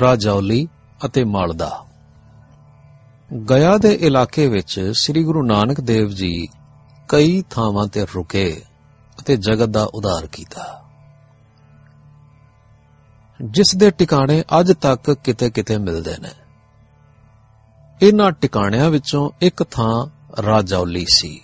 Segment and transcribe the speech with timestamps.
[0.00, 0.68] ਰਾਜੌਲੀ
[1.04, 1.86] ਅਤੇ ਮਾਲਦਾ।
[3.50, 6.48] ਗਿਆ ਦੇ ਇਲਾਕੇ ਵਿੱਚ ਸ੍ਰੀ ਗੁਰੂ ਨਾਨਕ ਦੇਵ ਜੀ
[7.08, 8.62] ਕਈ ਥਾਵਾਂ ਤੇ ਰੁਕੇ
[9.20, 10.82] ਅਤੇ ਜਗਤ ਦਾ ਉਧਾਰ ਕੀਤਾ।
[13.44, 16.30] ਜਿਸ ਦੇ ਟਿਕਾਣੇ ਅੱਜ ਤੱਕ ਕਿਤੇ-ਕਿਤੇ ਮਿਲਦੇ ਨੇ।
[18.02, 20.06] ਇਹਨਾਂ ਟਿਕਾਣਿਆਂ ਵਿੱਚੋਂ ਇੱਕ ਥਾਂ
[20.42, 21.40] ਰਾਜੌਲੀ ਸੀ।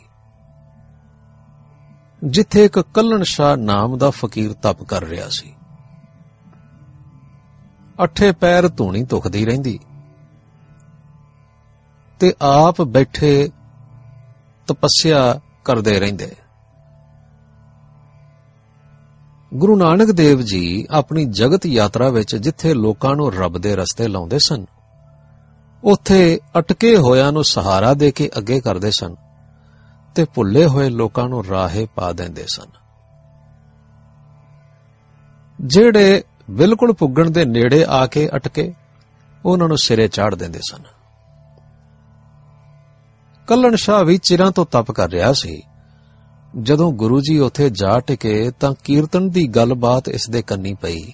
[2.24, 5.54] ਜਿੱਥੇ ਇੱਕ ਕੱਲਣ ਸ਼ਾਹ ਨਾਮ ਦਾ ਫਕੀਰ ਤਪ ਕਰ ਰਿਹਾ ਸੀ।
[8.02, 9.80] ਅੱਠੇ ਪੈਰ ਧੂਣੀ ਧੁਖਦੀ ਰਹਿੰਦੀ।
[12.20, 13.50] ਤੇ ਆਪ ਬੈਠੇ
[14.66, 16.36] ਤਪੱਸਿਆ ਕਰਦੇ ਰਹਿੰਦੇ।
[19.54, 24.38] ਗੁਰੂ ਨਾਨਕ ਦੇਵ ਜੀ ਆਪਣੀ ਜਗਤ ਯਾਤਰਾ ਵਿੱਚ ਜਿੱਥੇ ਲੋਕਾਂ ਨੂੰ ਰੱਬ ਦੇ ਰਸਤੇ ਲਾਉਂਦੇ
[24.38, 24.64] ਸਨ,
[25.84, 29.14] ਉੱਥੇ ਅਟਕੇ ਹੋਇਆਂ ਨੂੰ ਸਹਾਰਾ ਦੇ ਕੇ ਅੱਗੇ ਕਰਦੇ ਸਨ
[30.14, 32.66] ਤੇ ਭੁੱਲੇ ਹੋਏ ਲੋਕਾਂ ਨੂੰ ਰਾਹੇ ਪਾ ਦਿੰਦੇ ਸਨ।
[35.60, 38.74] ਜਿਹੜੇ ਬਿਲਕੁਲ ਪੁੱਗਣ ਦੇ ਨੇੜੇ ਆ ਕੇ ਅਟਕੇ,
[39.44, 40.82] ਉਹਨਾਂ ਨੂੰ ਸਿਰੇ ਚਾੜ ਦਿੰਦੇ ਸਨ।
[43.46, 45.62] ਕੱਲਣ ਸ਼ਾਹ ਵੀ ਚਿਰਾਂ ਤੋਂ ਤਪ ਕਰ ਰਿਹਾ ਸੀ।
[46.62, 51.12] ਜਦੋਂ ਗੁਰੂ ਜੀ ਉੱਥੇ ਜਾ ਟਿਕੇ ਤਾਂ ਕੀਰਤਨ ਦੀ ਗੱਲਬਾਤ ਇਸ ਦੇ ਕੰਨੀ ਪਈ।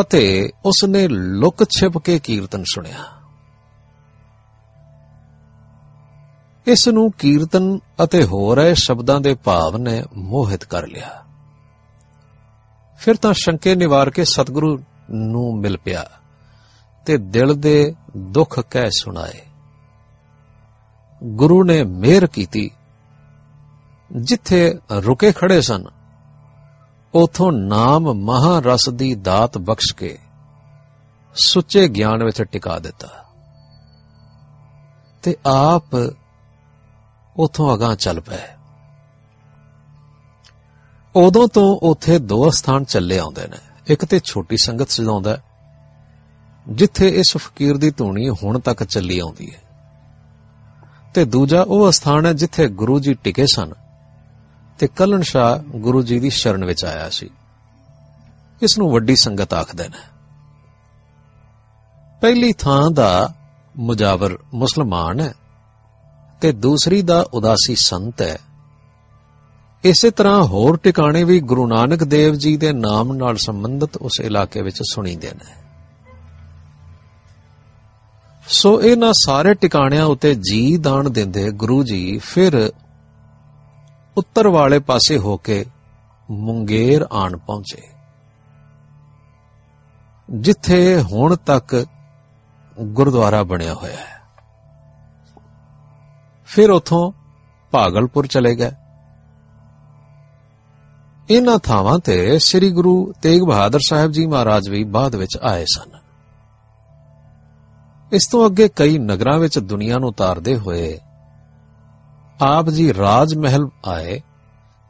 [0.00, 3.04] ਅਤੇ ਉਸ ਨੇ ਲੁਕ ਛਿਪ ਕੇ ਕੀਰਤਨ ਸੁਣਿਆ।
[6.66, 11.25] ਇਸ ਨੂੰ ਕੀਰਤਨ ਅਤੇ ਹੋ ਰਹੇ ਸ਼ਬਦਾਂ ਦੇ ਭਾਵ ਨੇ ਮੋਹਿਤ ਕਰ ਲਿਆ।
[12.98, 14.78] ਫਿਰ ਤਾਂ ਸ਼ੰਕੇ ਨਿਵਾਰ ਕੇ ਸਤਿਗੁਰੂ
[15.10, 16.10] ਨੂੰ ਮਿਲ ਪਿਆ
[17.06, 19.46] ਤੇ ਦਿਲ ਦੇ ਦੁੱਖ ਕਹਿ ਸੁਣਾਏ।
[21.24, 22.70] ਗੁਰੂ ਨੇ ਮਿਹਰ ਕੀਤੀ।
[24.16, 25.84] ਜਿੱਥੇ ਰੁਕੇ ਖੜੇ ਸਨ,
[27.14, 30.18] ਉਥੋਂ ਨਾਮ ਮਹਾ ਰਸ ਦੀ ਦਾਤ ਬਖਸ਼ ਕੇ
[31.34, 33.08] ਸੁੱਚੇ ਗਿਆਨ ਵਿੱਚ ਟਿਕਾ ਦਿੱਤਾ।
[35.22, 35.84] ਤੇ ਆਪ
[37.36, 38.55] ਉਥੋਂ ਅਗਾਹ ਚੱਲ ਪਏ।
[41.16, 45.38] ਉਦੋਂ ਤੋਂ ਉਥੇ ਦੋ ਸਥਾਨ ਚੱਲੇ ਆਉਂਦੇ ਨੇ। ਇੱਕ ਤੇ ਛੋਟੀ ਸੰਗਤ ਸਜਾਉਂਦਾ
[46.68, 49.60] ਜਿੱਥੇ ਇਸ ਫਕੀਰ ਦੀ ਧੂਣੀ ਹੁਣ ਤੱਕ ਚੱਲੀ ਆਉਂਦੀ ਹੈ।
[51.14, 53.72] ਤੇ ਦੂਜਾ ਉਹ ਸਥਾਨ ਹੈ ਜਿੱਥੇ ਗੁਰੂ ਜੀ ਟਿਕੇ ਸਨ
[54.78, 57.30] ਤੇ ਕਲਨ ਸ਼ਾ ਗੁਰੂ ਜੀ ਦੀ ਸ਼ਰਨ ਵਿੱਚ ਆਇਆ ਸੀ।
[58.62, 60.00] ਇਸ ਨੂੰ ਵੱਡੀ ਸੰਗਤ ਆਖਦੇ ਨੇ।
[62.20, 63.34] ਪਹਿਲੀ ਥਾਂ ਦਾ
[63.76, 65.34] ਮੁਜਾਵਰ ਮੁਸਲਮਾਨ ਹੈ
[66.40, 68.38] ਤੇ ਦੂਸਰੀ ਦਾ ਉਦਾਸੀ ਸੰਤ ਹੈ।
[69.86, 74.62] ਇਸੇ ਤਰ੍ਹਾਂ ਹੋਰ ਟਿਕਾਣੇ ਵੀ ਗੁਰੂ ਨਾਨਕ ਦੇਵ ਜੀ ਦੇ ਨਾਮ ਨਾਲ ਸੰਬੰਧਿਤ ਉਸ ਇਲਾਕੇ
[74.62, 75.62] ਵਿੱਚ ਸੁਣੀਦੇ ਨੇ।
[78.48, 82.72] ਸੋ ਇਹਨਾਂ ਸਾਰੇ ਟਿਕਾਣਿਆਂ ਉਤੇ ਜੀ ਦਾਨ ਦਿੰਦੇ ਗੁਰੂ ਜੀ ਫਿਰ
[84.16, 85.66] ਉੱਤਰ ਵਾਲੇ ਪਾਸੇ ਹੋ ਕੇ
[86.30, 87.82] ਮੁੰਗੇਰ ਆਣ ਪਹੁੰਚੇ।
[90.30, 91.86] ਜਿੱਥੇ ਹੁਣ ਤੱਕ
[92.80, 94.20] ਗੁਰਦੁਆਰਾ ਬਣਿਆ ਹੋਇਆ ਹੈ।
[96.44, 97.12] ਫਿਰ ਉਥੋਂ
[97.70, 98.70] ਭਾਗਲਪੁਰ ਚਲੇ ਗਏ।
[101.30, 105.90] ਇਹਨਾਂ ਥਾਵਾਂ ਤੇ ਸ੍ਰੀ ਗੁਰੂ ਤੇਗ ਬਹਾਦਰ ਸਾਹਿਬ ਜੀ ਮਹਾਰਾਜ ਵੀ ਬਾਅਦ ਵਿੱਚ ਆਏ ਸਨ।
[108.12, 110.98] ਇਸ ਤੋਂ ਅੱਗੇ ਕਈ ਨਗਰਾਂ ਵਿੱਚ ਦੁਨੀਆ ਨੂੰ ਤਾਰਦੇ ਹੋਏ
[112.42, 114.20] ਆਪ ਜੀ ਰਾਜ ਮਹਿਲ ਆਏ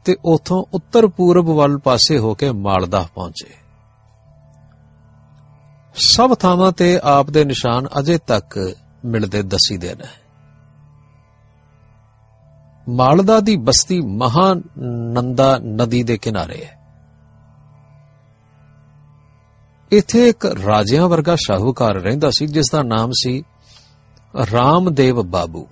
[0.05, 3.53] ਤੇ ਉਥੋਂ ਉੱਤਰ ਪੂਰਬ ਵੱਲ ਪਾਸੇ ਹੋ ਕੇ ਮਾਲਦਾ ਪਹੁੰਚੇ।
[5.93, 8.75] ਸਭ ਥਾਵਾਂ ਤੇ ਆਪ ਦੇ ਨਿਸ਼ਾਨ ਅਜੇ ਤੱਕ
[9.05, 10.26] ਮਿਲਦੇ ਦਸੀਦੇ ਨੇ।
[12.89, 16.75] ਮਾਲਦਾ ਦੀ ਬਸਤੀ ਮਹਾਨੰਦਾ ਨਦੀ ਦੇ ਕਿਨਾਰੇ ਹੈ।
[19.91, 23.43] ਇੱਥੇ ਇੱਕ ਰਾਜਿਆਂ ਵਰਗਾ ਸ਼ਾਹੂਕਾਰ ਰਹਿੰਦਾ ਸੀ, ਜਿਸ ਦਾ ਨਾਮ ਸੀ
[24.53, 25.67] ਰਾਮਦੇਵ ਬਾਬੂ।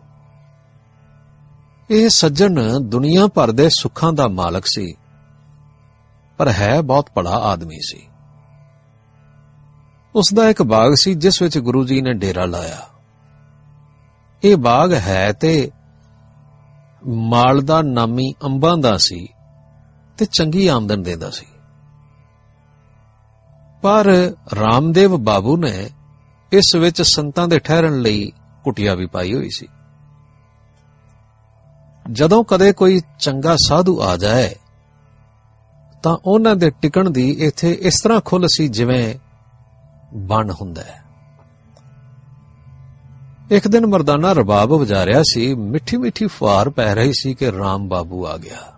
[1.90, 4.94] ਇਹ ਸੱਜਣ ਦੁਨੀਆ ਭਰ ਦੇ ਸੁੱਖਾਂ ਦਾ ਮਾਲਕ ਸੀ,
[6.38, 8.08] ਪਰ ਹੈ ਬਹੁਤ ਭਲਾ ਆਦਮੀ ਸੀ।
[10.16, 12.82] ਉਸ ਦਾ ਇੱਕ ਬਾਗ ਸੀ, ਜਿਸ ਵਿੱਚ ਗੁਰੂ ਜੀ ਨੇ ਡੇਰਾ ਲਾਇਆ।
[14.44, 15.72] ਇਹ ਬਾਗ ਹੈ ਤੇ
[17.08, 19.28] ਮਾਲਦਾ ਨਾਮੀ ਅੰਬਾਂ ਦਾ ਸੀ
[20.18, 21.46] ਤੇ ਚੰਗੀ ਆਮਦਨ ਦਿੰਦਾ ਸੀ।
[23.82, 25.90] ਪਰ ਰਾਮਦੇਵ ਬਾਬੂ ਨੇ
[26.52, 28.32] ਇਸ ਵਿੱਚ ਸੰਤਾਂ ਦੇ ਠਹਿਰਨ ਲਈ
[28.64, 29.68] ਕੁਟਿਆ ਵੀ ਪਾਈ ਹੋਈ ਸੀ।
[32.12, 34.56] ਜਦੋਂ ਕਦੇ ਕੋਈ ਚੰਗਾ ਸਾਧੂ ਆ ਜਾਏ,
[36.04, 39.16] ਤਾਂ ਉਹਨਾਂ ਦੇ ਟਿਕਣ ਦੀ ਇੱਥੇ ਇਸ ਤਰ੍ਹਾਂ ਖੁੱਲ ਸੀ ਜਿਵੇਂ
[40.14, 41.05] ਬਣ ਹੁੰਦਾ ਹੈ।
[43.52, 47.88] ਇੱਕ ਦਿਨ ਮਰਦਾਨਾ ਰਬਾਬ ਵਜਾ ਰਿਹਾ ਸੀ, ਮਿੱਠੀ ਮਿੱਠੀ ਫੁਹਾਰ ਪੈ ਰਹੀ ਸੀ ਕਿ ਰਾਮ
[47.88, 48.74] ਬਾਬੂ ਆ ਗਿਆ।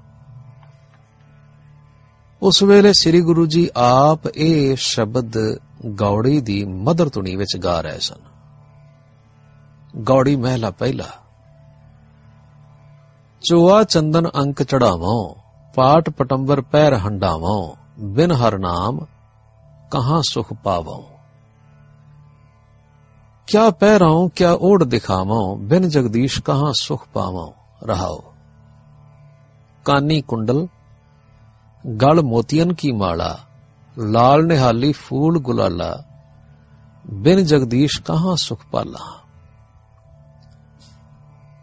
[2.41, 5.33] ਉਸ ਵੇਲੇ ਸ੍ਰੀ ਗੁਰੂ ਜੀ ਆਪ ਇਹ ਸ਼ਬਦ
[5.85, 8.21] ਗੌੜੀ ਦੀ ਮਦਰ ਧੁਨੀ ਵਿੱਚ ਗਾ ਰਹੇ ਸਨ।
[10.03, 11.07] ਗੌੜੀ ਮਹਿਲਾ ਪਹਿਲਾ,
[13.41, 15.33] ਚੋਆ ਚੰਦਨ ਅੰਕ ਚੜਾਵਾਂ,
[15.73, 18.99] ਪਾਟ ਪਟੰਬਰ ਪੈਰ ਹੰਡਾਵਾਂ, ਬਿਨ ਹਰ ਨਾਮ
[19.91, 21.16] ਕਹਾਂ ਸੁਖ ਪਾਵਾਂ।
[23.47, 27.51] ਕਿਆ ਪਹਿਰਾਉ, ਕਿਆ ਓੜ ਦਿਖਾਵਾਂ, ਬਿਨ ਜਗਦੀਸ਼ ਕਹਾਂ ਸੁਖ ਪਾਵਾਂ,
[27.85, 28.33] ਰਹਾਓ।
[29.85, 30.67] ਕਾਨੀ ਕੁੰਡਲ,
[32.01, 33.39] ਗਲ ਮੋਤੀਨ ਕੀ ਮਾਲਾ,
[33.97, 36.03] ਲਾਲ ਨਿਹਾਲੀ ਫੂਲ ਗੁਲਾਲਾ,
[37.13, 39.19] ਬਿਨ ਜਗਦੀਸ਼ ਕਹਾਂ ਸੁਖ ਪਾਲਾ।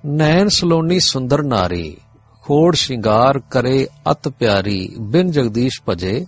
[0.07, 1.97] ਨੈਣ ਸਲੋਨੀ ਸੁੰਦਰ ਨਾਰੀ,
[2.43, 6.27] ਖੋੜ ਸ਼ਿੰਗਾਰ ਕਰੇ ਅਤ ਪਿਆਰੀ, ਬਿਨ ਜਗਦੀਸ਼ ਭਜੇ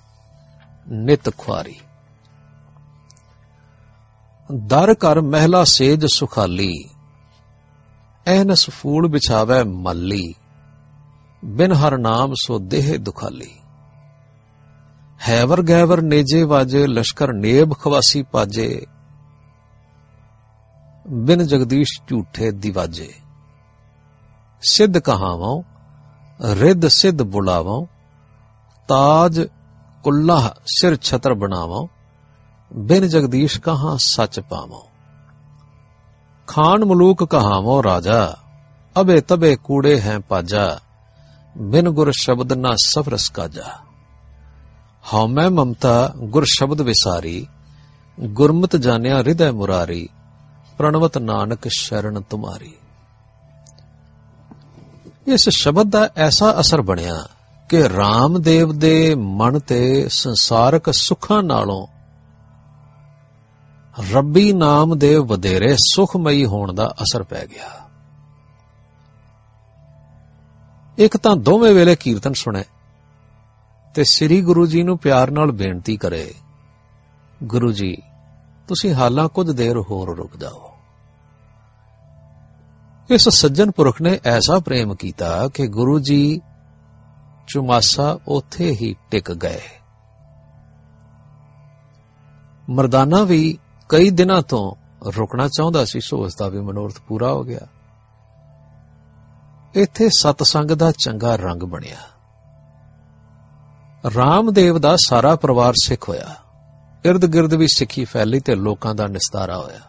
[0.89, 1.77] ਨਿਤ ਖੁਆਰੀ।
[4.55, 6.85] ਦਰ ਕਰ ਮਹਿਲਾ ਸੇਜ ਸੁਖਾਲੀ
[8.27, 10.35] ਐਨਸ ਫੂਲ ਵਿਛਾਵੇ ਮੱਲੀ,
[11.45, 13.51] ਬਿਨ ਹਰ ਨਾਮ ਸੋ ਦੇਹ ਦੁਖਾਲੀ।
[15.29, 18.87] ਹੈਵਰ ਗੈਵਰ ਨੇਜੇ ਵਾਜੇ, ਲਸ਼ਕਰ ਨੇਬ ਖਵਾਸੀ ਪਾਜੇ,
[21.09, 23.13] ਬਿਨ ਜਗਦੀਸ਼ ਝੂਠੇ ਦਿਵਾਜੇ।
[24.63, 25.63] ਸਿੱਧ ਕਹਾਵਾਂ,
[26.55, 27.87] ਰਿੱਧ ਸਿੱਧ ਬੁਲਾਵਾਂ,
[28.89, 29.41] ਤਾਜ
[30.05, 31.96] ਕੁੱਲਾ ਸਿਰ ਛਤਰ ਬਣਾਵਾਂ।
[32.79, 34.81] ਬਿਨ ਜਗਦੀਸ਼ ਕਹਾਂ ਸੱਚ ਪਾਵਾਂ?
[36.47, 38.37] ਖਾਨ ਮਲੂਕ ਕਹਾਵੋ ਰਾਜਾ,
[39.01, 40.79] ਅਬੇ ਤਬੇ ਕੂੜੇ ਹੈ ਪਾਜਾ,
[41.59, 43.79] ਬਿਨ ਗੁਰ ਸ਼ਬਦ ਨਾ ਸਫਰਸ ਕਾਜਾ।
[45.15, 47.47] ਹਉ ਮੈਂ ਮਮਤਾ ਗੁਰ ਸ਼ਬਦ ਵਿਸਾਰੀ,
[48.21, 50.09] ਗੁਰਮਤ ਜਾਣਿਆ ਹਿਰਦੈ ਮੁਰਾਰੀ,
[50.79, 52.75] ਪ੍ਰਣਵਤ ਨਾਨਕ ਸ਼ਰਨ ਤੁਮਾਰੀ।
[55.27, 57.29] ਇਸ ਸ਼ਬਦ ਦਾ ਐਸਾ ਅਸਰ ਬਣਿਆ
[57.69, 61.96] ਕਿ ਰਾਮਦੇਵ ਦੇ ਮਨ ਤੇ ਸੰਸਾਰਕ ਸੁੱਖਾਂ ਨਾਲੋਂ
[64.13, 67.89] ਰੱਬੀ ਨਾਮ ਦੇ ਵਧੇਰੇ ਸੁਖਮਈ ਹੋਣ ਦਾ ਅਸਰ ਪੈ ਗਿਆ।
[70.99, 72.65] ਇੱਕ ਤਾਂ ਦੋਵੇਂ ਵੇਲੇ ਕੀਰਤਨ ਸੁਣੇ
[73.95, 76.35] ਤੇ ਸ੍ਰੀ ਗੁਰੂ ਜੀ ਨੂੰ ਪਿਆਰ ਨਾਲ ਬੇਨਤੀ ਕਰੇ,
[77.43, 77.97] ਗੁਰੂ ਜੀ,
[78.69, 80.73] ਤੁਸੀਂ ਹਾਲਾਂ ਕੁਝ ਦੇਰ ਹੋਰ ਰੁਕ ਜਾਓ।
[83.11, 86.41] ਇਸ ਸੱਜਣ ਪੁਰਖ ਨੇ ਐਸਾ ਪ੍ਰੇਮ ਕੀਤਾ ਕਿ ਗੁਰੂ ਜੀ
[87.49, 89.61] ਚੁਮਾਸਾ ਉਥੇ ਹੀ ਟਿਕ ਗਏ।
[92.71, 94.75] ਮਰਦਾਨਾ ਵੀ ਕਈ ਦਿਨਾਂ ਤੋਂ
[95.17, 97.61] ਰੁਕਣਾ ਚਾਹੁੰਦਾ ਸੀ, ਸੋ ਉਸ ਦਾ ਵੀ ਮਨੋਰਥ ਪੂਰਾ ਹੋ ਗਿਆ।
[99.75, 101.97] ਇੱਥੇ ਸਤਸੰਗ ਦਾ ਚੰਗਾ ਰੰਗ ਬਣਿਆ।
[104.17, 106.35] ਰਾਮਦੇਵ ਦਾ ਸਾਰਾ ਪਰਿਵਾਰ ਸਿੱਖ ਹੋਇਆ।
[107.09, 109.81] ird-gird ਵੀ ਸਿੱਖੀ ਫੈਲੀ ਤੇ ਲੋਕਾਂ ਦਾ ਨਿਸਤਾਰਾ ਹੋਇਆ।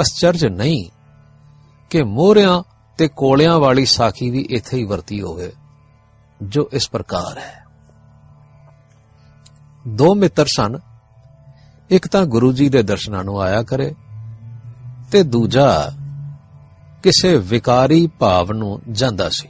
[0.00, 0.90] ਅਸਚਰਜ ਨਹੀਂ
[1.90, 2.62] ਕਿ ਮੋਹਰਿਆਂ
[2.98, 5.52] ਤੇ ਕੋਲਿਆਂ ਵਾਲੀ ਸਾਖੀ ਵੀ ਇੱਥੇ ਹੀ ਵਰਤੀ ਹੋਵੇ,
[6.42, 7.64] ਜੋ ਇਸ ਪ੍ਰਕਾਰ ਹੈ।
[9.88, 10.78] ਦੋ ਮਿੱਤਰ ਸਨ
[11.90, 13.94] ਇੱਕ ਤਾਂ ਗੁਰੂ ਜੀ ਦੇ ਦਰਸ਼ਨਾਂ ਨੂੰ ਆਇਆ ਕਰੇ
[15.10, 15.92] ਤੇ ਦੂਜਾ
[17.02, 19.48] ਕਿਸੇ ਵਿਕਾਰੀ ਭਾਵ ਨੂੰ ਜਾਂਦਾ ਸੀ।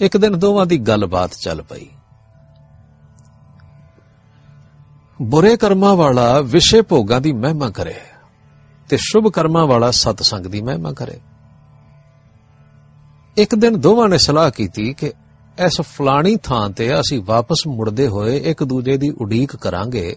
[0.00, 1.86] ਇੱਕ ਦਿਨ ਦੋਵਾਂ ਦੀ ਗੱਲਬਾਤ ਚੱਲ ਪਈ।
[5.22, 7.94] ਬੁਰੇ ਕਰਮਾਂ ਵਾਲਾ ਵਿਸ਼ੇ ਭੋਗਾਂ ਦੀ ਮਹਿਮਾ ਕਰੇ
[8.88, 11.20] ਤੇ ਸ਼ੁਭ ਕਰਮਾਂ ਵਾਲਾ ਸਤਸੰਗ ਦੀ ਮਹਿਮਾ ਕਰੇ।
[13.36, 15.12] ਇੱਕ ਦਿਨ ਦੋਵਾਂ ਨੇ ਸਲਾਹ ਕੀਤੀ ਕਿ
[15.66, 20.16] ਇਸ ਫਲਾਣੀ ਥਾਂ ਤੇ ਅਸੀਂ ਵਾਪਸ ਮੁੜਦੇ ਹੋਏ ਇੱਕ ਦੂਜੇ ਦੀ ਉਡੀਕ ਕਰਾਂਗੇ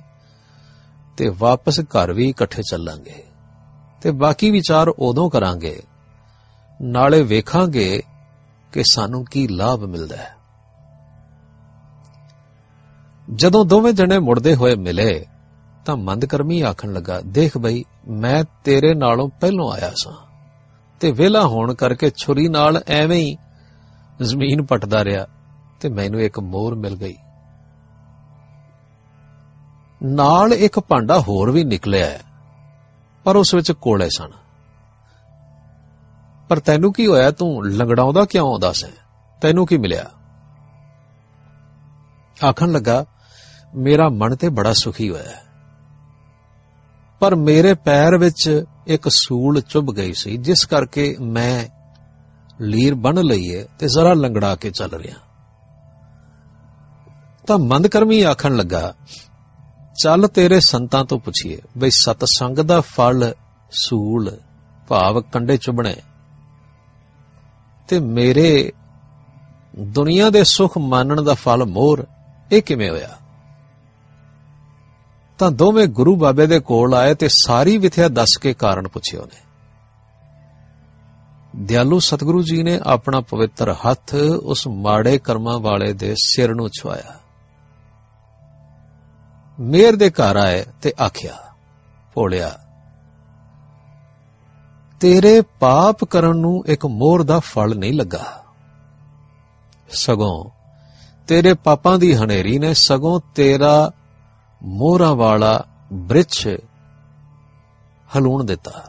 [1.21, 3.23] ਤੇ ਵਾਪਸ ਘਰ ਵੀ ਇਕੱਠੇ ਚੱਲਾਂਗੇ
[4.01, 5.83] ਤੇ ਬਾਕੀ ਵਿਚਾਰ ਉਦੋਂ ਕਰਾਂਗੇ।
[6.81, 8.01] ਨਾਲੇ ਵੇਖਾਂਗੇ
[8.71, 10.35] ਕਿ ਸਾਨੂੰ ਕੀ ਲਾਭ ਮਿਲਦਾ ਹੈ।
[13.35, 15.25] ਜਦੋਂ ਦੋਵੇਂ ਜਣੇ ਮੁੜਦੇ ਹੋਏ ਮਿਲੇ,
[15.85, 20.25] ਤਾਂ ਮੰਦਕਰਮੀ ਆਖਣ ਲੱਗਾ, ਦੇਖ ਬਈ, ਮੈਂ ਤੇਰੇ ਨਾਲੋਂ ਪਹਿਲਾਂ ਆਇਆ ਸਾਂ
[20.99, 23.37] ਤੇ ਵਿਹਲਾ ਹੋਣ ਕਰਕੇ ਛੁਰੀ ਨਾਲ ਐਵੇਂ ਹੀ
[24.21, 25.27] ਜ਼ਮੀਨ ਪਟਦਾ ਰਿਹਾ
[25.79, 27.15] ਤੇ ਮੈਨੂੰ ਇੱਕ ਮੋਰ ਮਿਲ ਗਈ।
[30.03, 32.19] ਨਾਲ ਇੱਕ ਭਾਂਡਾ ਹੋਰ ਵੀ ਨਿਕਲਿਆ
[33.23, 34.31] ਪਰ ਉਸ ਵਿੱਚ ਕੋਲੇ ਸਨ।
[36.49, 37.31] ਪਰ ਤੈਨੂੰ ਕੀ ਹੋਇਆ?
[37.31, 38.91] ਤੂੰ ਲੰਗੜਾਉਂਦਾ ਕਿਉਂ ਆਉਂਦਾ ਸੈਂ
[39.41, 40.05] ਤੈਨੂੰ ਕੀ ਮਿਲਿਆ?
[42.49, 43.05] ਆਖਣ ਲੱਗਾ,
[43.75, 45.51] ਮੇਰਾ ਮਨ ਤੇ ਬੜਾ ਸੁਖੀ ਹੋਇਆ
[47.19, 51.65] ਪਰ ਮੇਰੇ ਪੈਰ ਵਿੱਚ ਇੱਕ ਸੂਲ ਚੁੱਭ ਗਈ ਸੀ, ਜਿਸ ਕਰਕੇ ਮੈਂ
[52.61, 55.15] ਲੀਰ ਬਣ ਲਈਏ ਤੇ ਜ਼ਰਾ ਲੰਗੜਾ ਕੇ ਚੱਲ ਰਿਹਾ।
[57.47, 58.93] ਤਾਂ ਮੰਦਕਰਮੀ ਆਖਣ ਲੱਗਾ
[59.99, 63.33] ਚੱਲ ਤੇਰੇ ਸੰਤਾਂ ਤੋਂ ਪੁੱਛੀਏ, ਬਈ ਸਤਸੰਗ ਦਾ ਫਲ,
[63.71, 64.37] ਸੂਲ,
[64.87, 65.95] ਭਾਵ ਕੰਡੇ ਚੁਬਣੇ
[67.87, 68.73] ਤੇ ਮੇਰੇ
[69.79, 72.07] ਦੁਨੀਆ ਦੇ ਸੁਖ ਮਾਨਣ ਦਾ ਫਲ ਮੋਰ,
[72.51, 73.17] ਇਹ ਕਿਵੇਂ ਹੋਇਆ?
[75.39, 79.41] ਤਾਂ ਦੋਵੇਂ ਗੁਰੂ ਬਾਬੇ ਦੇ ਕੋਲ ਆਏ ਤੇ ਸਾਰੀ ਵਿਥਿਆ ਦੱਸ ਕੇ ਕਾਰਨ ਪੁੱਛਿਆ ਉਹਨੇ।
[81.55, 87.20] ਦਿਆਲੂ ਸਤਿਗੁਰੂ ਜੀ ਨੇ ਆਪਣਾ ਪਵਿੱਤਰ ਹੱਥ ਉਸ ਮਾੜੇ ਕਰਮਾਂ ਵਾਲੇ ਦੇ ਸਿਰ ਨੂੰ ਛੁਆਇਆ।
[89.59, 91.37] ਮੇਰ ਦੇ ਘਰ ਆਏ ਤੇ ਆਖਿਆ,
[92.13, 92.59] ਭੋਲਿਆ,
[94.99, 98.43] ਤੇਰੇ ਪਾਪ ਕਰਨ ਨੂੰ ਇੱਕ ਮੋਰ ਦਾ ਫਲ ਨਹੀਂ ਲੱਗਾ।
[99.89, 100.49] ਸਗੋਂ
[101.27, 103.91] ਤੇਰੇ ਪਾਪਾਂ ਦੀ ਹਨੇਰੀ ਨੇ ਸਗੋਂ ਤੇਰਾ
[104.63, 106.47] ਮੋਹਰਾਂ ਵਾਲਾ ਬ੍ਰਿਛ
[108.09, 108.83] ਹਲੂਣ ਦਿੱਤਾ।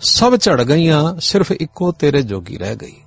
[0.00, 3.02] ਸਭ ਝੜ ਗਈਆਂ, ਸਿਰਫ ਇੱਕੋ ਤੇਰੇ ਜੋਗੀ ਰਹਿ ਗਈ।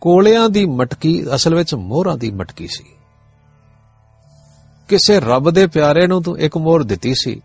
[0.00, 2.84] ਕੋਲਿਆਂ ਦੀ ਮਟਕੀ, ਅਸਲ ਵਿੱਚ ਮੋਹਰਾਂ ਦੀ ਮਟਕੀ ਸੀ।
[4.88, 7.42] ਕਿਸੇ ਰੱਬ ਦੇ ਪਿਆਰੇ ਨੂੰ ਤੂੰ ਇੱਕ ਮੋਹਰ ਦਿੱਤੀ ਸੀ।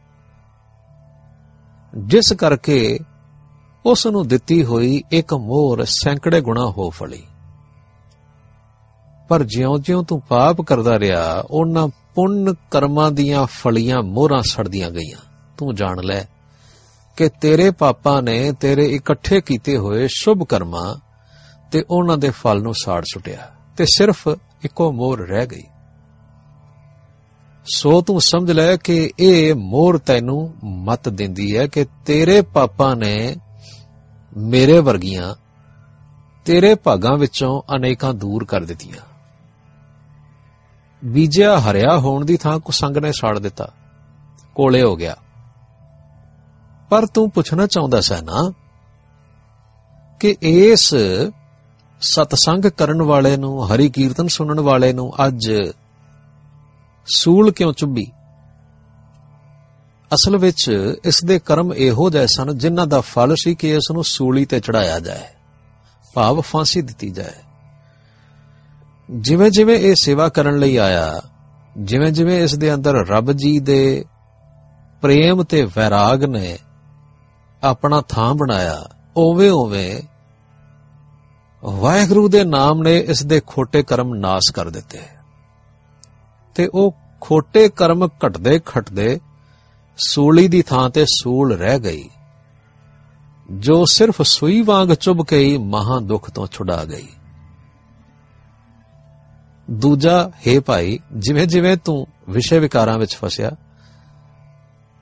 [1.97, 2.99] ਜਿਸ ਕਰਕੇ
[3.85, 7.23] ਉਸ ਨੂੰ ਦਿੱਤੀ ਹੋਈ ਇੱਕ ਮੋਹਰ ਸੈਂਕੜੇ ਗੁਣਾ ਹੋ ਫਲੀ।
[9.29, 15.17] ਪਰ ਜਿਉਂ-ਜਿਉਂ ਤੂੰ ਪਾਪ ਕਰਦਾ ਰਿਹਾ, ਉਹਨਾਂ ਪੁੰਨ ਕਰਮਾਂ ਦੀਆਂ ਫਲੀਆਂ ਮੋਹਰਾਂ ਸੜਦੀਆਂ ਗਈਆਂ।
[15.57, 16.23] ਤੂੰ ਜਾਣ ਲੈ
[17.17, 21.12] ਕਿ ਤੇਰੇ ਪਾਪਾਂ ਨੇ ਤੇਰੇ ਇਕੱਠੇ ਕੀਤੇ ਹੋਏ ਸ਼ੁਭ ਕਰਮਾਂ
[21.73, 24.27] ਤੇ ਉਹਨਾਂ ਦੇ ਫਲ ਨੂੰ ਸਾੜ ਸੁੱਟਿਆ ਤੇ ਸਿਰਫ
[24.63, 25.63] ਇੱਕੋ ਮੋਹਰ ਰਹਿ ਗਈ।
[27.75, 33.35] ਸੋ ਤੂੰ ਸਮਝ ਲੈ ਕਿ ਇਹ ਮੋਹਰ ਤੈਨੂੰ ਮਤ ਦਿੰਦੀ ਹੈ ਕਿ ਤੇਰੇ ਪਾਪਾਂ ਨੇ
[34.37, 35.35] ਮੇਰੇ ਵਰਗੀਆਂ,
[36.45, 39.05] ਤੇਰੇ ਭਾਗਾਂ ਵਿੱਚੋਂ ਅਨੇਕਾਂ ਦੂਰ ਕਰ ਦਿੱਤੀਆਂ।
[41.05, 43.71] ਬੀਜਿਆ ਹਰਿਆ ਹੋਣ ਦੀ ਥਾਂ ਕੁਸੰਗ ਨੇ ਸਾੜ ਦਿੱਤਾ।
[44.55, 45.15] ਕੋਲੇ ਹੋ ਗਿਆ।
[46.89, 48.53] ਪਰ ਤੂੰ ਪੁੱਛਣਾ ਚਾਹੁੰਦਾ ਸੈ ਨਾ
[50.19, 50.93] ਕਿ ਇਸ
[52.03, 55.51] ਸਤਸੰਗ ਕਰਨ ਵਾਲੇ ਨੂੰ ਹਰੀ ਕੀਰਤਨ ਸੁਣਨ ਵਾਲੇ ਨੂੰ ਅੱਜ
[57.05, 58.05] ਸੂਲ ਕਿਉਂ ਚੁੱਭੀ?
[60.13, 60.69] ਅਸਲ ਵਿੱਚ
[61.03, 64.59] ਇਸ ਦੇ ਕਰਮ ਇਹੋ ਜਿਹੇ ਸਨ ਜਿਨ੍ਹਾਂ ਦਾ ਫਲ ਸੀ ਕਿ ਇਸ ਨੂੰ ਸੂਲੀ ਤੇ
[64.59, 65.27] ਚੜਾਇਆ ਜਾਏ,
[66.13, 67.41] ਭਾਵ ਫਾਂਸੀ ਦਿੱਤੀ ਜਾਏ।
[69.09, 71.21] ਜਿਵੇਂ ਜਿਵੇਂ ਇਹ ਸੇਵਾ ਕਰਨ ਲਈ ਆਇਆ
[71.77, 74.05] ਜਿਵੇਂ ਜਿਵੇਂ ਇਸ ਦੇ ਅੰਦਰ ਰੱਬ ਜੀ ਦੇ
[75.01, 76.57] ਪ੍ਰੇਮ ਤੇ ਵੈਰਾਗ ਨੇ
[77.63, 80.01] ਆਪਣਾ ਥਾਂ ਬਣਾਇਆ ਓਵੇਂ ਓਵੇਂ
[81.63, 84.99] ਵਾਹਿਗੁਰੂ ਦੇ ਨਾਮ ਨੇ ਇਸ ਦੇ ਖੋਟੇ ਕਰਮ ਨਾਸ ਕਰ ਦਿੱਤੇ।
[86.55, 89.19] ਤੇ ਉਹ ਖੋਟੇ ਕਰਮ ਘਟਦੇ ਖਟਦੇ
[89.97, 92.09] ਸੂਲੀ ਦੀ ਥਾਂ ਤੇ ਸੂਲ ਰਹਿ ਗਈ,
[93.51, 97.07] ਜੋ ਸਿਰਫ ਸੂਈ ਵਾਂਗ ਚੁੱਭ ਕੇ ਹੀ ਮਹਾ ਦੁੱਖ ਤੋਂ ਛੁਡਾ ਗਈ।
[99.71, 103.51] ਦੂਜਾ, ਹੈ ਭਾਈ ਜਿਵੇਂ ਜਿਵੇਂ ਤੂੰ ਵਿਸ਼ੇ ਵਿਕਾਰਾਂ ਵਿੱਚ ਫਸਿਆ,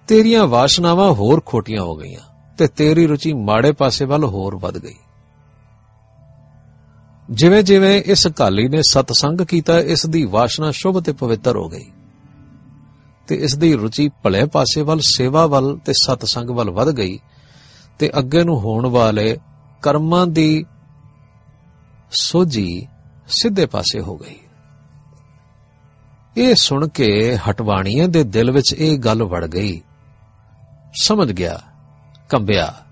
[0.07, 4.97] ਤੇਰੀਆਂ ਵਾਸ਼ਨਾਵਾਂ ਹੋਰ ਖੋਟੀਆਂ ਹੋ ਗਈਆਂ ਤੇ ਤੇਰੀ ਰੁਚੀ ਮਾੜੇ ਪਾਸੇ ਵੱਲ ਹੋਰ ਵੱਧ ਗਈ।
[7.31, 11.91] ਜਿਵੇਂ ਜਿਵੇਂ ਇਸ ਕਾਲੀ ਨੇ ਸਤਸੰਗ ਕੀਤਾ, ਇਸ ਦੀ ਵਾਸ਼ਨਾ ਸ਼ੁਭ ਤੇ ਪਵਿੱਤਰ ਹੋ ਗਈ।
[13.27, 17.19] ਤੇ ਇਸ ਦੀ ਰੁਚੀ ਭਲੇ ਪਾਸੇ ਵੱਲ, ਸੇਵਾ ਵੱਲ ਤੇ ਸਤਸੰਗ ਵੱਲ ਵੱਧ ਗਈ
[17.99, 19.37] ਤੇ ਅੱਗੇ ਨੂੰ ਹੋਣ ਵਾਲੇ
[19.81, 20.65] ਕਰਮਾਂ ਦੀ
[22.11, 22.87] ਸੋਝੀ
[23.27, 24.35] ਸਿੱਧੇ ਪਾਸੇ ਹੋ ਗਈ।
[26.37, 29.81] ਇਹ ਸੁਣ ਕੇ ਹਟਵਾਣੀਆਂ ਦੇ ਦਿਲ ਵਿੱਚ ਇਹ ਗੱਲ ਵੜ ਗਈ।
[31.01, 31.61] ਸਮਝ ਗਿਆ,
[32.29, 32.85] ਕੰਬਿਆ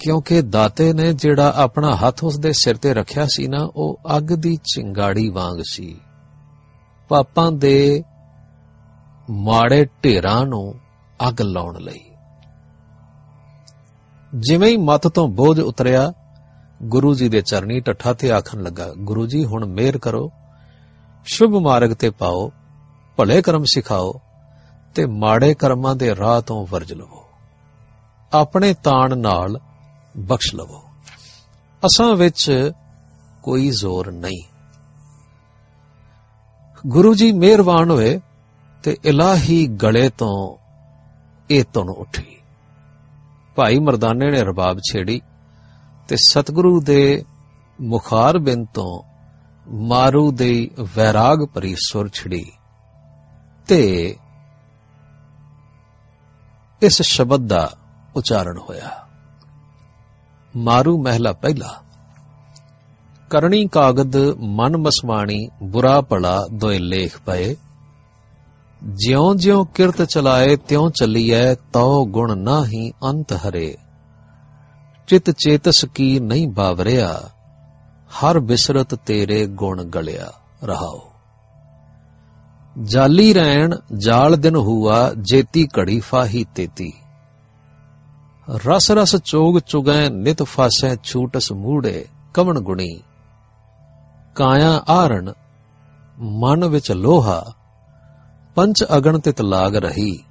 [0.00, 4.22] ਕਿਉਂਕਿ ਦਾਤੇ ਨੇ ਜਿਹੜਾ ਆਪਣਾ ਹੱਥ ਉਸ ਦੇ ਸਿਰ ਤੇ ਰੱਖਿਆ ਸੀ ਨਾ, ਉਹ ਅੱਗ
[4.22, 6.00] ਦੀ ਚਿੰਗਾੜੀ ਵਾਂਗ ਸੀ।
[7.08, 8.02] ਪਾਪਾਂ ਦੇ
[9.30, 10.74] ਮਾੜੇ ਢੇਰਾਂ ਨੂੰ
[11.28, 12.00] ਅੱਗ ਲਾਉਣ ਲਈ।
[14.34, 16.12] ਜਿਵੇਂ ਹੀ ਮਤ ਤੋਂ ਬੋਝ ਉਤਰਿਆ,
[16.82, 20.32] ਗੁਰੂ ਜੀ ਦੇ ਚਰਨੀ ਟੱਠਾ ਤੇ ਆਖਣ ਲੱਗਾ, ਗੁਰੂ ਜੀ, ਹੁਣ ਮਿਹਰ ਕਰੋ,
[21.24, 22.52] ਸ਼ੁਭ ਮਾਰਗ ਤੇ ਪਾਓ,
[23.16, 24.20] ਭਲੇ ਕਰਮ ਸਿਖਾਓ
[24.94, 27.24] ਤੇ ਮਾੜੇ ਕਰਮਾਂ ਦੇ ਰਾਹ ਤੋਂ ਵਰਜ ਲਵੋ।
[28.32, 29.60] ਆਪਣੇ ਤਾਣ ਨਾਲ
[30.16, 30.82] ਬਖਸ਼ ਲਵੋ।
[31.86, 32.72] ਅਸਾਂ ਵਿੱਚ
[33.42, 34.42] ਕੋਈ ਜ਼ੋਰ ਨਹੀਂ।
[36.86, 38.20] ਗੁਰੂ ਜੀ ਮਿਹਰਬਾਨ ਹੋਏ
[38.82, 40.56] ਤੇ ਇਲਾਹੀ ਗਲੇ ਤੋਂ
[41.50, 42.38] ਇਹ ਤੁਨ ਉੱਠੀ।
[43.56, 45.20] ਭਾਈ ਮਰਦਾਨੇ ਨੇ ਰਬਾਬ ਛੇੜੀ
[46.08, 47.24] ਤੇ ਸਤਿਗੁਰੂ ਦੇ
[47.80, 49.02] ਮੁਖਾਰ ਬਿੰਦ ਤੋਂ
[49.72, 52.52] ਮਾਰੂ ਦੇ ਵੈਰਾਗ ਭਰੀ ਸੁਰ ਛੜੀ
[53.66, 54.16] ਤੇ
[56.82, 57.72] ਇਸ ਸ਼ਬਦ ਦਾ
[58.16, 59.07] ਉਚਾਰਨ ਹੋਇਆ।
[60.56, 61.74] ਮਾਰੂ ਮਹਿਲਾ ਪਹਿਲਾ।
[63.30, 67.56] ਕਰਣੀ ਕਾਗਦ ਮਨ ਮਸਮਾਣੀ ਬੁਰਾ ਭਲਾ ਦੋਇ ਲੇਖ ਪਏ।
[68.84, 73.76] ਜਿਉਂ ਜਿਉਂ ਕਿਰਤ ਚਲਾਏ, ਤਿਉਂ ਚੱਲੀਐ, ਤਉ ਗੁਣ ਨਾਹੀ ਅੰਤ ਹਰੇ।
[75.08, 77.20] ਚਿਤ ਚੇਤਸ ਕੀ ਨਹੀਂ ਬਾਵਰਿਆ,
[78.08, 80.32] ਹਰ ਬਿਸਰਤ ਤੇਰੇ ਗੁਣ ਗਲਿਆ
[80.64, 81.00] ਰਹਾਓ
[82.82, 86.92] ਜਾਲੀ ਰਹਿਣ ਜਾਲ ਦਿਨ ਹੁਆ, ਜੇਤੀ ਘੜੀ ਫਾਹੀ ਤੇਤੀ।
[88.48, 93.00] ਰਸ ਰਸ ਚੋਗ ਚੁਗੈ ਨਿਤ ਫਾਸੈ ਛੂਟਸ ਮੂੜੇ ਕਵਣ ਗੁਣੀ।
[94.34, 95.32] ਕਾਇਆ ਆਰਣ,
[96.18, 97.44] ਮਨ ਵਿੱਚ ਲੋਹਾ
[98.54, 100.24] ਪੰਚ ਅਗਣ ਤਿਤ ਲਾਗ ਰਹੀ।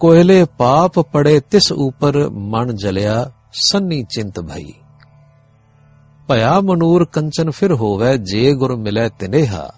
[0.00, 4.72] ਕੋਇਲੇ ਪਾਪ ਪੜੇ ਤਿਸ ਉਪਰ ਮਨ ਜਲਿਆ ਸੰਨੀ ਚਿੰਤ ਭਈ।
[6.28, 9.70] ਭਇਆ ਮਨੂਰ ਕੰਚਨ ਫਿਰ ਹੋਵੇ ਜੇ ਗੁਰ ਮਿਲੈ ਤਿਨੇਹਾ।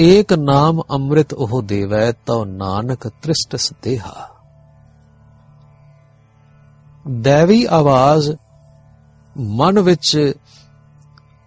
[0.00, 4.39] ਏਕ ਨਾਮ ਅੰਮ੍ਰਿਤ ਉਹ ਦੇਵੈ ਤਉ ਨਾਨਕ ਤ੍ਰਿਸ਼ਟਸ ਦੇਹਾ
[7.08, 8.30] ਦੇਵੀ ਆਵਾਜ਼
[9.38, 10.32] ਮਨ ਵਿੱਚ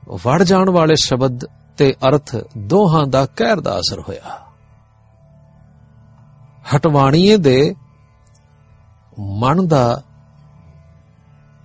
[0.10, 1.46] ਵੜ ਜਾਣ ਵਾਲੇ ਸ਼ਬਦ
[1.78, 4.40] ਤੇ ਅਰਥ ਦੋਹਾਂ ਦਾ ਕਹਿਰ ਦਾ ਅਸਰ ਹੋਇਆ।
[6.76, 7.76] ਹਟਵਾਣੀਏ ਦੇ
[9.20, 10.04] ਮਨ ਦਾ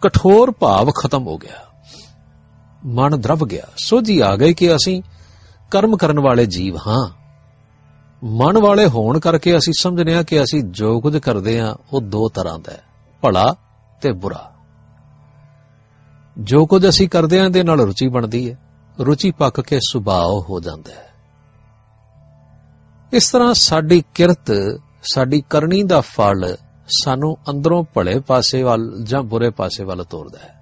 [0.03, 1.67] ਕਠੋਰ ਭਾਵ ਖਤਮ ਹੋ ਗਿਆ।
[2.87, 5.03] ਮਨ ਦਰਬ ਗਿਆ। ਸੋਝੀ ਆ ਗਈ ਕਿ ਅਸੀਂ
[5.71, 7.11] ਕਰਮ ਕਰਨ ਵਾਲੇ ਜੀਵ ਹਾਂ।
[8.25, 12.29] ਮਨ ਵਾਲੇ ਹੋਣ ਕਰਕੇ ਅਸੀਂ ਸਮਝਨੇ ਆ ਕਿ ਅਸੀਂ ਜੋ ਕੁਝ ਕਰਦੇ ਆ ਉਹ ਦੋ
[12.29, 12.83] ਤਰ੍ਹਾਂ ਦਾ ਹੈ।
[13.21, 13.55] ਭਲਾ
[14.03, 14.53] ਤੇ ਬੁਰਾ।
[16.39, 18.59] ਜੋ ਕੁਝ ਅਸੀਂ ਕਰਦੇ ਆਂ ਦੇ ਨਾਲ ਰੁਚੀ ਬਣਦੀ ਹੈ।
[19.01, 21.09] ਰੁਚੀ ਪੱਕ ਕੇ ਸੁਭਾਅ ਹੋ ਜਾਂਦਾ ਹੈ।
[23.13, 24.53] ਇਸ ਤਰ੍ਹਾਂ ਸਾਡੀ ਕਿਰਤ,
[25.03, 26.57] ਸਾਡੀ ਕਰਨੀ ਦਾ ਫਲ
[27.05, 30.55] ਸਾਨੂੰ ਅੰਦਰੋਂ ਭਲੇ ਪਾਸੇ ਵੱਲ ਜਾਂ ਬੁਰੇ ਪਾਸੇ ਵੱਲ ਤੋਰਦਾ ਹੈ।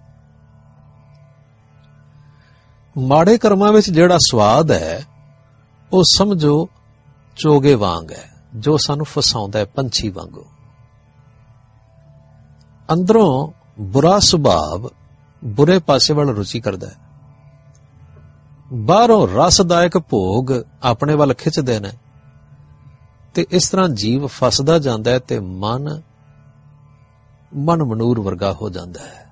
[2.98, 5.04] ਮਾੜੇ ਕਰਮਾਂ ਵਿੱਚ ਜਿਹੜਾ ਸਵਾਦ ਹੈ,
[5.92, 6.68] ਉਹ ਸਮਝੋ
[7.36, 10.44] ਚੋਗੇ ਵਾਂਗ ਹੈ, ਜੋ ਸਾਨੂੰ ਫਸਾਉਂਦਾ ਹੈ ਪੰਛੀ ਵਾਂਗੂ।
[12.92, 13.52] ਅੰਦਰੋਂ
[13.82, 14.90] ਬੁਰਾ ਸੁਭਾਵ
[15.44, 16.94] ਬੁਰੇ ਪਾਸੇ ਵੱਲ ਰੁਚੀ ਕਰਦਾ ਹੈ।
[18.72, 20.52] ਬਾਹਰੋਂ ਰਸਦਾਇਕ ਭੋਗ
[20.82, 21.90] ਆਪਣੇ ਵੱਲ ਖਿੱਚਦੇ ਨੇ
[23.34, 26.02] ਤੇ ਇਸ ਤਰ੍ਹਾਂ ਜੀਵ ਫਸਦਾ ਜਾਂਦਾ ਹੈ ਤੇ ਮਨ
[27.56, 29.26] ਮਨ ਮਨੂਰ ਵਰਗਾ ਹੋ ਜਾਂਦਾ ਹੈ।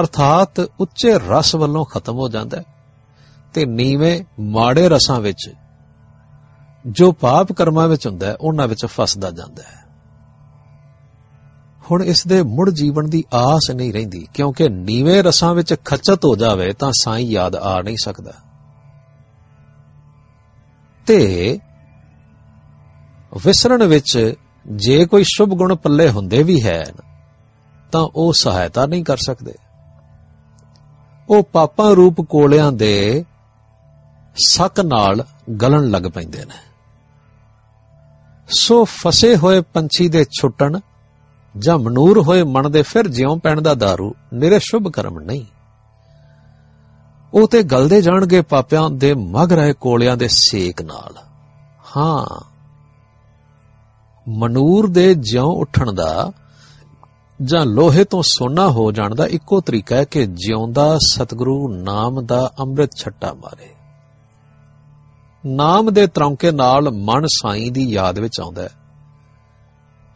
[0.00, 2.64] ਅਰਥਾਤ ਉੱਚੇ ਰਸ ਵੱਲੋਂ ਖਤਮ ਹੋ ਜਾਂਦਾ ਹੈ
[3.54, 5.54] ਤੇ ਨੀਵੇਂ ਮਾੜੇ ਰਸਾਂ ਵਿੱਚ
[6.86, 9.81] ਜੋ ਪਾਪ ਕਰਮਾਂ ਵਿੱਚ ਹੁੰਦਾ ਹੈ, ਉਹਨਾਂ ਵਿੱਚ ਫਸਦਾ ਜਾਂਦਾ ਹੈ।
[11.92, 16.36] ਹੁਣ ਇਸ ਦੇ ਮੁੜ ਜੀਵਨ ਦੀ ਆਸ ਨਹੀਂ ਰਹਿੰਦੀ, ਕਿਉਂਕਿ ਨੀਵੇਂ ਰਸਾਂ ਵਿੱਚ ਖਚਤ ਹੋ
[16.36, 18.32] ਜਾਵੇ ਤਾਂ ਸਾਈਂ ਯਾਦ ਆ ਨਹੀਂ ਸਕਦਾ।
[21.06, 21.58] ਤੇ
[23.46, 24.34] ਵਿਸਰਣ ਵਿੱਚ
[24.66, 26.84] ਜੇ ਕੋਈ ਸ਼ੁਭ ਗੁਣ ਪੱਲੇ ਹੁੰਦੇ ਵੀ ਹੈ
[27.92, 29.54] ਤਾਂ ਉਹ ਸਹਾਇਤਾ ਨਹੀਂ ਕਰ ਸਕਦੇ।
[31.28, 33.24] ਉਹ ਪਾਪਾਂ ਰੂਪ ਕੋਲਿਆਂ ਦੇ
[34.46, 35.24] ਸੱਕ ਨਾਲ
[35.62, 36.58] ਗਲਣ ਲੱਗ ਪੈਂਦੇ ਨੇ।
[38.48, 40.78] ਸੋ ਫਸੇ ਹੋਏ ਪੰਛੀ ਦੇ ਛੁੱਟਣ
[41.58, 45.44] ਜਾਂ ਮਨੂਰ ਹੋਏ ਮਨ ਦੇ ਫਿਰ ਜਿਉਂ ਪੈਣ ਦਾ दारू ਨਿਰੇ ਸ਼ੁਭ ਕਰਮ ਨਹੀਂ।
[47.34, 51.14] ਉਹ ਤੇ ਗਲਦੇ ਜਾਣਗੇ ਪਾਪਿਆਂ ਦੇ ਮਗ ਰਹੇ ਕੋਲਿਆਂ ਦੇ ਸੇਕ ਨਾਲ।
[51.96, 52.40] ਹਾਂ,
[54.28, 56.32] ਮਨੂਰ ਦੇ ਜਿਉਂ ਉੱਠਣ ਦਾ
[57.42, 62.50] ਜਾਂ ਲੋਹੇ ਤੋਂ ਸੋਨਾ ਹੋ ਜਾਣ ਦਾ ਇੱਕੋ ਤਰੀਕਾ ਹੈ ਕਿ ਜਿਉਂਦਾ ਸਤਿਗੁਰੂ ਨਾਮ ਦਾ
[62.60, 63.74] ਅੰਮ੍ਰਿਤ ਛੱਟਾ ਮਾਰੇ।
[65.46, 68.68] ਨਾਮ ਦੇ ਤਰੌਂਕੇ ਨਾਲ ਮਨ ਸਾਈਂ ਦੀ ਯਾਦ ਵਿੱਚ ਆਉਂਦਾ ਹੈ।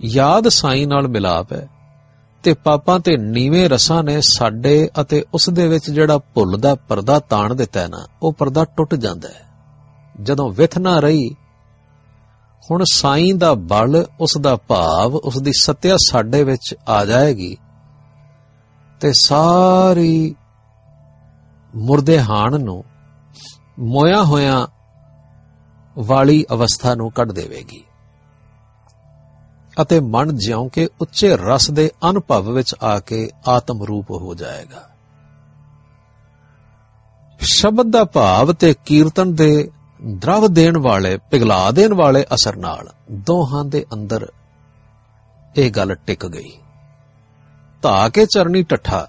[0.05, 1.69] ਯਾਦ ਸਾਈਂ ਨਾਲ ਮਿਲਾਪ ਹੈ
[2.43, 7.19] ਤੇ ਪਾਪਾਂ ਤੇ ਨੀਵੇਂ ਰਸਾਂ ਨੇ ਸਾਡੇ ਅਤੇ ਉਸ ਦੇ ਵਿੱਚ ਜਿਹੜਾ ਭੁੱਲ ਦਾ ਪਰਦਾ
[7.19, 9.47] ਤਾਣ ਦਿੱਤਾ ਹੈ ਨਾ, ਉਹ ਪਰਦਾ ਟੁੱਟ ਜਾਂਦਾ ਹੈ।
[10.23, 11.31] ਜਦੋਂ ਵਿਥ ਨਾ ਰਹੀ,
[12.71, 17.57] ਹੁਣ ਸਾਈਂ ਦਾ ਬਲ, ਉਸ ਦਾ ਭਾਵ, ਉਸ ਦੀ ਸਤਿਆ ਸਾਡੇ ਵਿੱਚ ਆ ਜਾਏਗੀ
[19.01, 20.35] ਤੇ ਸਾਰੀ
[21.77, 22.85] ਮੁਰਦੇ ਹਾਨ ਨੂੰ
[23.79, 24.69] ਮੋਇਆ ਹੋਇਆ
[25.99, 27.85] ਵਾਲੀ ਅਵਸਥਾ ਨੂੰ ਕੱਢ ਦੇਵੇਗੀ।
[29.83, 34.89] ਅਤੇ ਮਨ ਜਿਉਂ ਕੇ ਉੱਚੇ ਰਸ ਦੇ ਅਨੁਭਵ ਵਿੱਚ ਆ ਕੇ ਆਤਮ ਰੂਪ ਹੋ ਜਾਏਗਾ।
[37.41, 39.71] ਸ਼ਬਦ ਦਾ ਭਾਵ ਤੇ ਕੀਰਤਨ ਦੇ
[40.05, 44.33] ਦਰਵ ਦੇਣ ਵਾਲੇ, ਪਿਘਲਾ ਦੇਣ ਵਾਲੇ ਅਸਰ ਨਾਲ ਦੋਹਾਂ ਦੇ ਅੰਦਰ
[45.57, 46.59] ਇਹ ਗੱਲ ਟਿਕ ਗਈ।
[47.83, 49.09] ਧਾ ਕੇ ਚਰਨੀ ਟੱਠਾ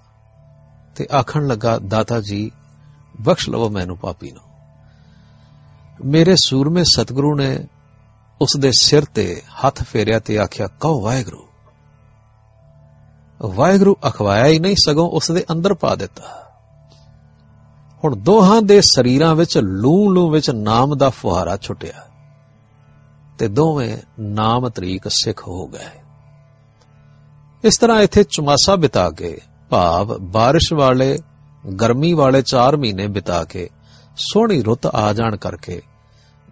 [0.95, 2.51] ਤੇ ਆਖਣ ਲੱਗਾ, ਦਾਤਾ ਜੀ,
[3.21, 4.43] ਬਖਸ਼ ਲਵੋ ਮੈਨੂੰ ਪਾਪੀ ਨੂੰ।
[6.06, 7.60] ਮੇਰੇ ਸੂਰਮੇ ਸਤਿਗੁਰੂ ਨੇ
[8.41, 11.47] ਉਸ ਦੇ ਸਿਰ ਤੇ ਹੱਥ ਫੇਰਿਆ ਤੇ ਆਖਿਆ, ਕਹੋ ਵਾਹਿਗੁਰੂ।
[13.41, 16.23] ਵਾਹਿਗੁਰੂ ਅਖਵਾਇਆ ਹੀ ਨਹੀਂ, ਸਗੋਂ ਉਸ ਦੇ ਅੰਦਰ ਪਾ ਦਿੱਤਾ।
[18.04, 22.06] ਹੁਣ ਦੋਹਾਂ ਦੇ ਸਰੀਰਾਂ ਵਿੱਚ ਲੂ ਲੂ ਵਿੱਚ ਨਾਮ ਦਾ ਫੁਹਾਰਾ ਛੁੱਟਿਆ
[23.39, 26.02] ਤੇ ਦੋਵੇਂ ਨਾਮ ਤਰੀਕ ਸਿੱਖ ਹੋ ਗਏ।
[27.63, 31.19] ਇਸ ਤਰ੍ਹਾਂ ਇੱਥੇ ਚੁਮਾਸਾ ਬਿਤਾ ਕੇ, ਭਾਵ ਬਾਰਿਸ਼ ਵਾਲੇ,
[31.82, 33.69] ਗਰਮੀ ਵਾਲੇ 4 ਮਹੀਨੇ ਬਿਤਾ ਕੇ,
[34.17, 35.82] ਸੋਹਣੀ ਰੁੱਤ ਆ ਜਾਣ ਕਰਕੇ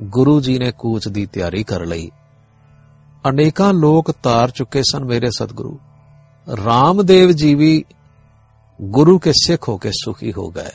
[0.04, 2.12] ਗੁਰੂ ਜੀ ਨੇ ਕੂਚ ਦੀ ਤਿਆਰੀ ਕਰ ਲਈ।
[3.30, 5.80] ਅਨੇਕਾਂ ਲੋਕ ਤਾਰ ਚੁੱਕੇ ਸਨ ਮੇਰੇ ਸਤਿਗੁਰੂ।
[6.66, 7.86] ਰਾਮਦੇਵ ਜੀ ਵੀ
[8.82, 10.70] ਗੁਰੂ ਕੇ ਸਿੱਖ ਹੋ ਕੇ ਸੁਖੀ ਹੋ ਗਏ।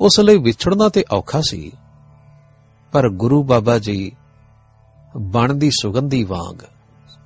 [0.00, 1.72] ਉਸ ਲਈ ਵਿਛੜਨਾ ਤੇ ਔਖਾ ਸੀ।
[2.92, 4.12] ਪਰ ਗੁਰੂ ਬਾਬਾ ਜੀ
[5.16, 6.56] ਬਣ ਦੀ ਸੁਗੰਧੀ ਵਾਂਗ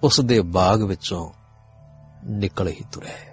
[0.03, 1.31] ਉਸ ਦੇ ਬਾਗ ਵਿੱਚੋਂ
[2.25, 3.30] ਨਿਕਲ ਹੀ ਤੁਰੇ।